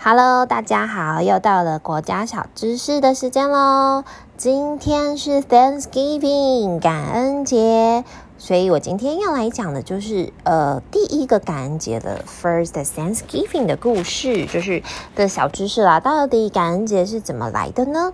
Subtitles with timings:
[0.00, 4.04] Hello，大家好，又到了国家小知识的时间喽。
[4.36, 8.04] 今天是 Thanksgiving 感恩节，
[8.38, 14.84] 所以我今天要来讲的就是呃第一个感恩节的 First Thanksgiving 的故事，就是
[15.16, 15.98] 的小知识啦。
[15.98, 18.12] 到底感恩节是怎么来的呢？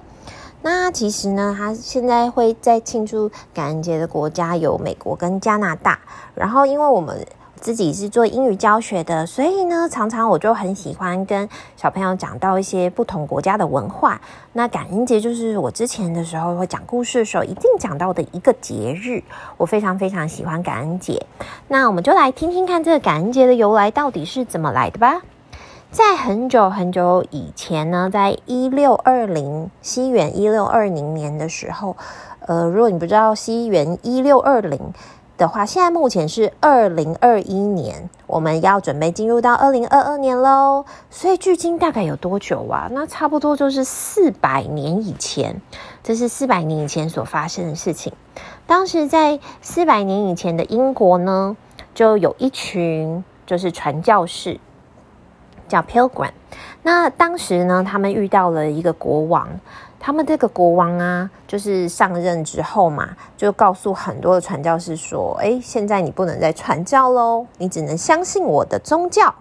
[0.62, 6.00] 那其实呢，它现在会在庆祝感恩节的国家有美国跟加拿大，
[6.34, 7.26] 然后因为我们。
[7.64, 11.48] 自己是做英语教学的，所以呢，常常我就很喜欢跟
[11.78, 14.20] 小朋友讲到一些不同国家的文化。
[14.52, 19.22] 那感恩节就是我之前的时候会讲故事的时候一定讲到的一个节日，
[19.56, 21.24] 我非常非常喜欢感恩节。
[21.66, 25.22] 那我们就来听听看这个感恩节的由来到底是怎么来的吧。
[25.90, 31.96] 在很久很久以前呢，在一六二零西元一六二零年的时候，
[32.40, 34.78] 呃，如果你不知道西元一六二零。
[35.36, 40.84] 的话，现在目前是二零二一年，我们要准备进入到二零二二年喽。
[41.10, 42.88] 所以距今大概有多久啊？
[42.92, 45.60] 那差不多就是四百年以前，
[46.04, 48.12] 这是四百年以前所发生的事情。
[48.66, 51.56] 当时在四百年以前的英国呢，
[51.94, 54.60] 就有一群就是传教士，
[55.66, 56.30] 叫 Pilgrim。
[56.84, 59.48] 那当时呢，他们遇到了一个国王。
[60.06, 69.34] 他们这个国王啊，就是上任之后嘛，就告诉很多的传教士说：“诶，现在你不能再传教喽，你只能相信我的宗教，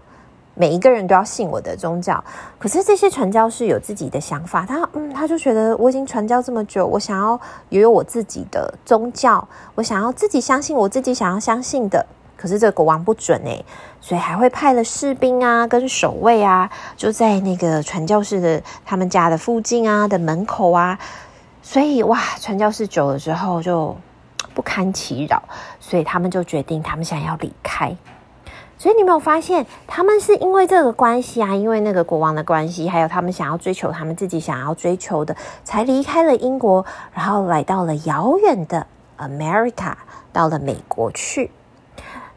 [0.56, 2.24] 每一个人都要信我的宗教。”
[2.58, 12.06] 可是这些传教士有自己的想法，他嗯，他就觉得我已经传教这么久，我想要也有我自己的宗教，我想要自己相信我自己想要相信的。
[12.44, 13.64] 可是这个国王不准诶，
[14.02, 21.00] 所以还会派了士兵啊，跟守卫啊，就在那个传教士的他们家的附近啊的门口啊。
[21.62, 23.96] 所以哇，传教士久了之后就
[24.54, 25.42] 不堪其扰，
[25.80, 27.96] 所以他们就决定他们想要离开。
[28.78, 35.34] 所以你没有发现，他们是因为这个关系啊，因为那个国王的关系，还有他们想要追求他们自己想要追求的，
[35.64, 38.86] 才离开了英国，然后来到了遥远的
[39.18, 39.94] America，
[40.34, 41.50] 到了美国去。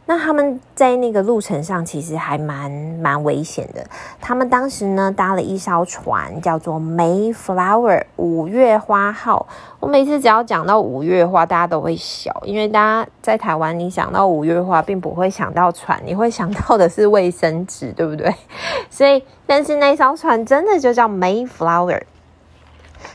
[0.09, 3.85] 那他们在那个路程上其实还蛮蛮危险的。
[4.21, 9.49] 他们当时呢搭了一艘船，叫做 Mayflower 五月花号。
[9.81, 18.33] 我每次只要讲到五月花，大家都会笑，因为大家在台湾，你想到五月花，并不会想到船，你会想到的是卫生纸，对不对？
[18.89, 22.03] 所以，但是那艘船真的就叫 Mayflower。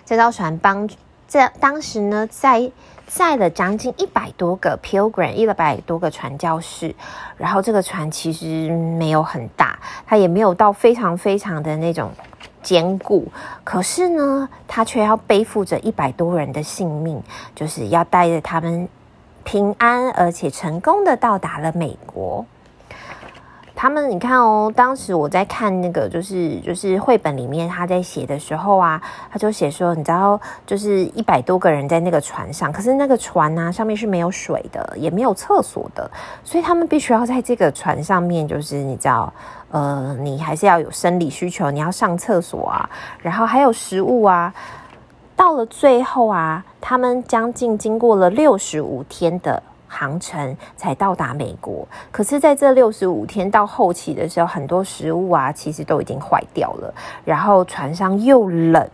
[0.06, 0.88] 这艘船帮
[1.32, 2.70] 这当时呢在。
[3.14, 6.96] 载了将近一百多个 pilgrim，一百多个传教士。
[7.36, 9.78] 然后这个船其实没有很大，
[10.08, 12.10] 它也没有到非常非常的那种
[12.64, 13.28] 坚固。
[13.66, 17.22] 可是呢，它却要背负着一百多人的性命，
[17.54, 18.88] 就是要带着他们
[19.44, 22.46] 平安而且成功的到达了美国。
[23.82, 36.08] 他们，你看哦，当时我在看那个，就是就是绘本里面他在写的时候啊，他就写说，你知道，就是一百多个人在那个船上，可是那个船呢，上面是没有水的，也没有厕所的，
[36.44, 39.34] 所以他们必须要在这个船上面，就是你知道，
[39.72, 42.88] 呃，你还是要有生理需求，你要上厕所啊，
[43.20, 44.54] 然后还有食物啊。
[45.36, 49.64] 到了最后啊，他们将近经过了六十五天的。
[49.94, 56.94] 航程才到达美国，可是在这六十五天到后期的时候，很多食物啊，其实都已经坏掉了。
[57.26, 58.90] 然后船上又冷，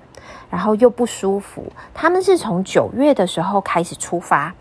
[0.49, 1.63] 然后又不舒服。
[1.93, 4.51] 他们是从九月的时候开始出发，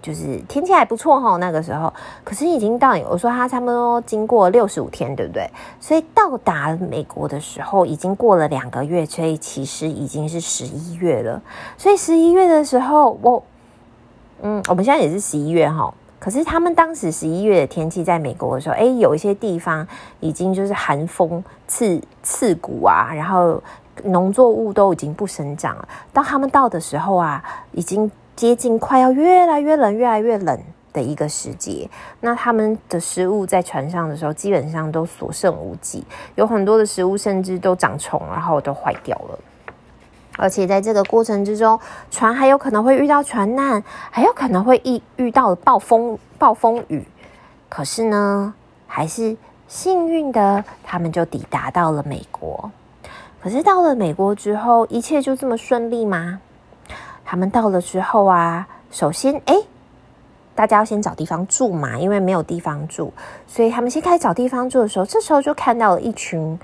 [0.00, 1.92] 就是天气还不错哈，那个时候。
[2.24, 5.46] 可是已经到，我说他差不多经过六十五天，对不对？
[5.78, 11.42] 所以到达美国的时候，已经过了两个月，所以其实已经是十一月了。
[11.76, 13.42] 所以十一月的时候，我。
[14.44, 19.86] 嗯，我们现在也是十一月哈，可是他们当时十一月的天气，在美国的时候，哎，有一些地方
[20.18, 23.62] 已经就是寒风刺刺骨啊，然后
[24.02, 25.88] 农作物都已经不生长了。
[26.12, 30.58] 当他们到的时候啊，已经接近快要越来越冷、越来越冷
[30.92, 31.88] 的一个时节。
[32.20, 36.02] 那他们的食物在船上的时候，基本上都所剩无几，
[36.34, 39.38] 有很多的食物甚至都长虫，然后都坏掉了。
[40.42, 41.78] 而且在这个过程之中，
[42.10, 43.80] 船还有可能会遇到船难，
[44.10, 47.06] 还有可能会遇遇到暴风暴风雨。
[47.68, 48.52] 可是呢，
[48.88, 49.36] 还是
[49.68, 52.72] 幸运的，他们就抵达到了美国。
[53.40, 56.40] 可是到了美国之后，一切就这么顺利吗？
[57.24, 59.54] 他们到了之后啊，首先，哎，
[60.56, 63.12] 大家要先找地方住嘛，因为没有地方住，
[63.46, 66.58] 所以他们先开始找地方住的时候，这时候就看到了一群。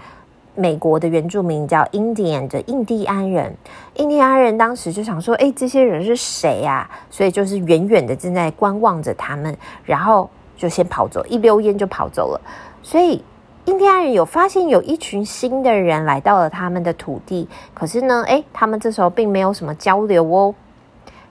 [0.58, 3.56] 美国的原住民叫 Indian 的印第安人，
[3.94, 12.40] 印第安人当时就想说：“哎，这些人是谁呀？”所以就是远远的正在观望着他们，然后就先跑走，一溜烟就跑走了。
[12.82, 13.22] 所以
[13.66, 20.52] 印第安人有发现有一群新的人来到了他们的土地，可是呢，诶，他们这时候并没有什么交流哦。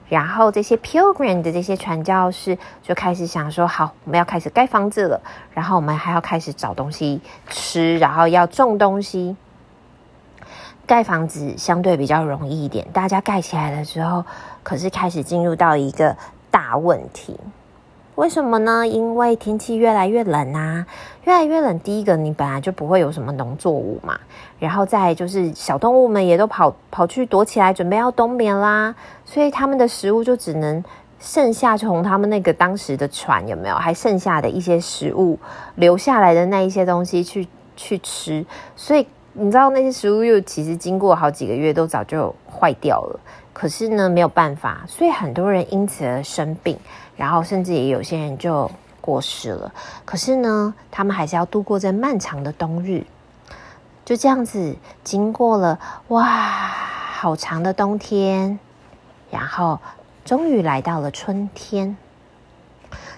[0.08, 5.20] 然后这些 Pilgrim 的这些传教士就开始想说：好，我们要开始盖房子了，
[5.52, 9.36] 然后我们还要开始找东西吃，然后要种东西。
[10.86, 14.24] 盖房子相对比较容易一点，大家盖起来的时候，
[14.62, 16.16] 可是开始进入到一个
[16.50, 17.38] 大问题。
[18.18, 18.84] 为什么呢？
[18.84, 20.84] 因为天气越来越冷啊，
[21.22, 21.78] 越来越冷。
[21.78, 24.18] 第一个，你本来就不会有什么农作物嘛，
[24.58, 28.92] 然后再就是小动物们也都跑跑去躲起来，准备要冬眠啦，
[29.24, 30.82] 所以他们的食物就只能
[31.20, 35.38] 剩下从他们那个当时的船有没有，还剩下的一些食物
[35.76, 38.44] 留下来的那一些东西去去吃。
[38.74, 43.20] 所以你知道那些食物又其实经过好几个月都早就坏掉了，
[43.52, 46.78] 可是呢没有办法，所以很多人因此而生病。
[47.16, 48.70] 然后，甚至也有些人就
[49.00, 49.72] 过世了。
[50.04, 53.04] 可是呢，他们还是要度过这漫长的冬日。
[54.04, 55.78] 就这样子，经过了
[56.08, 58.58] 哇，好长的冬天，
[59.30, 59.80] 然后
[60.24, 61.96] 终于来到了春天。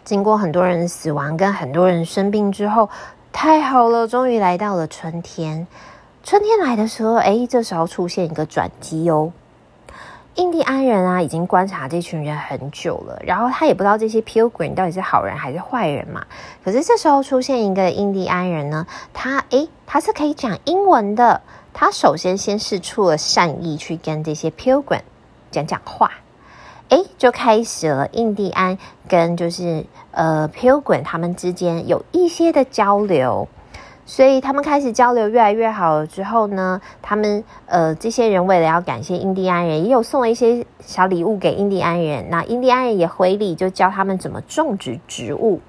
[0.02, 2.88] 经过很多人死亡跟很多人生病之后，
[3.32, 5.66] 太好了，终于来到了春天。
[6.22, 9.32] 春天来的时候，哎，这时候出现一个转机哦。
[10.36, 16.24] 印第安人啊，已经观察这群人很久了，然后他也不知道这些 Pilgrim 到底是好人还是坏人嘛。
[16.64, 21.40] 可是这时候出现一个印第安人呢，他诶，他是可以讲英文的。
[21.72, 25.02] 他首先先释出了善意，去跟这些 Pilgrim
[25.50, 26.10] 讲讲话，
[26.90, 28.78] 诶，就开始了印第安
[29.08, 33.48] 跟就是呃 Pilgrim 他们之间有一些的交流。
[34.10, 42.28] 所以他们开始交流越来越好了之后呢，他们呃这些人为了要感谢印第安人，也有送了一些小礼物给印第安人。
[42.28, 45.60] 那印第安人也回礼，就教他们怎么种植植物。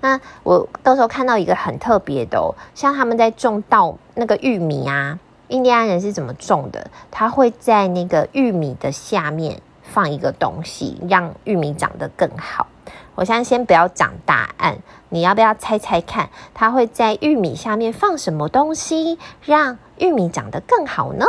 [0.00, 5.18] 那我到时候看到一个很特别的哦，像他们在种稻那个玉米啊，
[5.48, 6.88] 印第安人是怎么种的？
[7.10, 12.68] 他会在那个玉米的下面放一个东西，让玉米长得更好。
[13.16, 14.78] 我现在先不要讲答案，
[15.10, 16.30] 你要不要猜猜看？
[16.54, 21.24] 它会在玉米下面放什么东西，让玉米长得更好呢？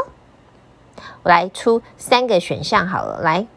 [1.23, 3.47] 我来出三个选项好了，来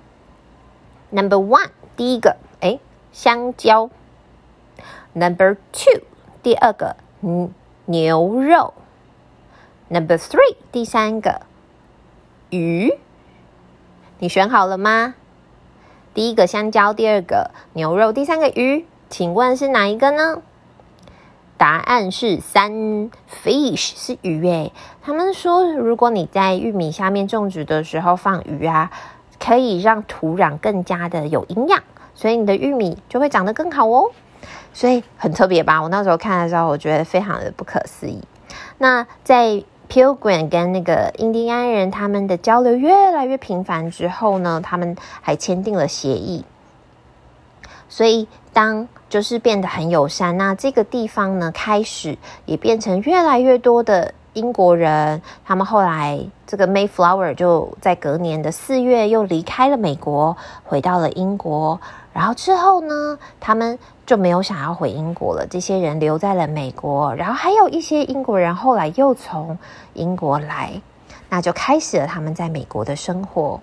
[1.11, 2.79] ，Number one，第一个，诶，
[3.13, 3.91] 香蕉
[5.15, 6.03] ；Number two，
[6.43, 7.53] 第二个，嗯，
[7.87, 8.75] 牛肉
[9.89, 11.43] ；Number three，第三个，
[12.51, 12.97] 鱼。
[14.21, 15.15] 你选好了吗？
[16.15, 20.41] 第一个香蕉，第二个牛肉，第三个鱼，请问是哪一个呢？
[21.59, 22.73] 答案是三
[23.45, 24.73] ，fish 是鱼诶。
[25.03, 28.91] 他们说，如果你在玉米下面种植的时候放鱼啊，
[29.39, 31.83] 可以让土壤更加的有营养，
[32.15, 34.11] 所以你的玉米就会长得更好哦。
[34.73, 35.83] 所以很特别吧？
[35.83, 38.23] 我那时候看的时候，我觉得非常的不可思议。
[38.79, 46.47] 那在 Pilgrim 跟那个印第安人他们的交流越来越频繁之后呢，他们还签订了协议。
[47.93, 52.17] 所以当就是变得很友善，那这个地方呢，开始
[52.47, 55.21] 也变成越来越多的英国人。
[55.45, 60.35] 他们后来这个 Mayflower 就在隔年的四月又离开了美国，
[60.65, 61.79] 回到了英国。
[62.15, 65.47] 然后之后呢，他们就没有想要回英国了。
[65.47, 69.59] 这些人留在了美国，然后还有一些英国人后来又从
[69.93, 70.81] 英国来，
[71.29, 73.61] 那就开始了他们在美国的生活。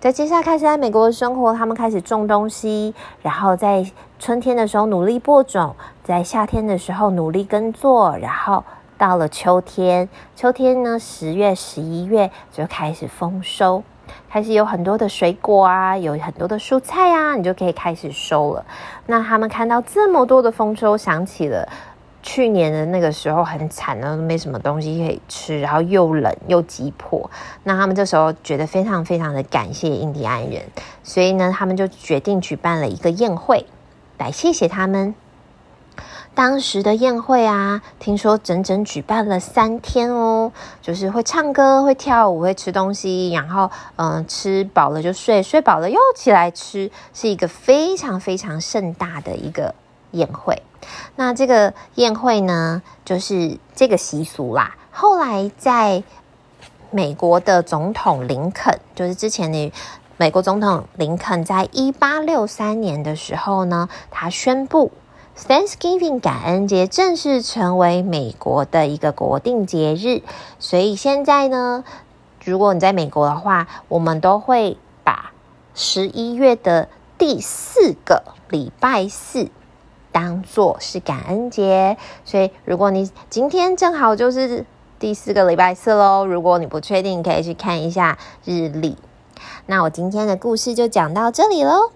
[0.00, 3.84] 在接下来开始在美国的生活，他们开始种东西，然后在
[4.18, 8.64] 春天的时候努力播种，在夏天的时候努力耕作，然后
[8.96, 13.82] 到了秋天，秋天呢，十月、十一月就开始丰收。
[14.30, 18.64] 开始有很多的水果啊，有很多的蔬菜啊，你就可以开始收了。
[19.04, 21.68] 那他们看到这么多的丰收，想起了
[22.22, 27.30] 去年的那个时候很惨的，没什么东西可以吃，然后又冷又急迫。
[27.64, 30.62] 那他们这时候觉得非常非常的感谢印第安人，
[31.02, 33.66] 所以呢，他们就决定举办了一个宴会
[34.18, 35.14] 来谢谢他们。
[36.32, 49.74] 当时的宴会啊，听说整整举办了三天哦，就是会唱歌、会跳舞、会吃东西，然后嗯，吃饱了就睡，睡饱了又起来吃，是一个非常非常盛大的一个
[50.12, 50.62] 宴会。
[51.16, 54.76] 那这个宴会呢，就是这个习俗啦。
[54.90, 56.02] 后来在
[56.90, 59.72] 美国的总统林肯，就是之前的
[60.16, 64.90] 美国总统林肯，在一八六三年的时候呢，他宣布。
[65.48, 70.22] Thanksgiving 感恩节正式成为美国的一个国定节日，
[70.58, 71.82] 所以现在呢，
[72.44, 75.32] 如果你在美国的话，我们都会把
[75.74, 79.48] 十一月的第四个礼拜四
[80.12, 81.96] 当做是感恩节。
[82.24, 84.64] 所以，如果你今天正好就是
[84.98, 88.96] 第四个礼拜四喽，如果你不确定，可以去看一下日历。
[89.66, 91.90] 那我今天的故事就讲到这里喽。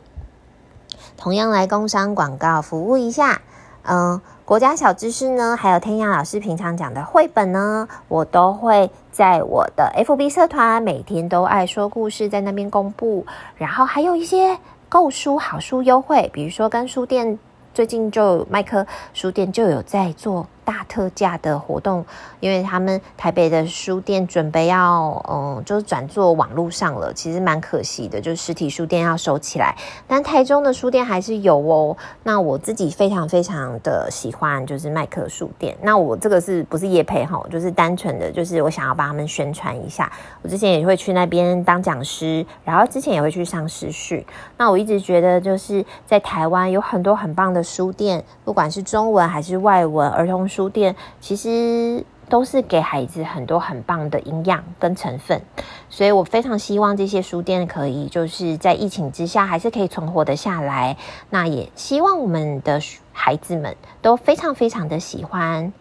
[1.17, 3.41] 同样来工商广告服务一下，
[3.83, 17.39] 嗯，国家小知识呢，还有天阳老师平常讲的绘本呢，我都会在我的 FB 社团每天都爱说故事在那边公布，然后还有一些购书好书优惠，比如说跟书店
[17.75, 20.47] 最近就麦克书店就有在做。
[20.65, 22.05] 大特价的活动，
[22.41, 29.77] 因为他们台北的书店准备要，嗯，就是转做网络上了，其实蛮可惜的，就实体书店要收起来。
[30.09, 31.97] 但台中的书店还是有哦。
[32.23, 35.77] 那我自己非常非常的喜欢，就是麦克书店。
[35.83, 37.45] 那我这个是不是业配哈？
[37.51, 40.11] 就是单纯的，就是我想要帮他们宣传一下。
[40.41, 44.25] 我之前也会去那边当讲师，然后之前也会去上视讯。
[44.57, 50.49] 那我一直觉得，就是在台湾有很多很棒的书店，不管是中文还是外文，儿童。
[50.55, 55.43] 书店其实都是给孩子很多很棒的营养跟成分，
[55.91, 60.97] 所以我非常希望这些书店可以就是在疫情之下还是可以存活得下来。
[61.31, 62.81] 那也希望我们的
[63.13, 65.73] 孩子们都非常非常的喜欢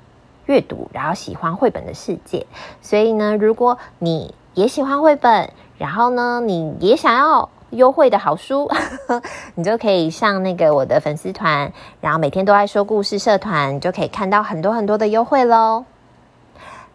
[0.48, 2.48] 阅读，然后喜欢绘本的世界。
[2.82, 7.50] 所以呢，如果你也喜欢绘本，然后呢，你也想要。
[7.74, 8.70] 优惠的好书，
[9.56, 15.86] 你就可以上那个我的粉丝团，然后每天都爱说故事社团，就可以看到很多很多的优惠喽。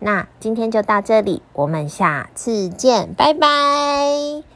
[0.01, 3.47] 那今天就到这里，我们下次见，拜拜，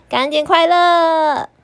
[0.09, 1.62] 感恩节快乐！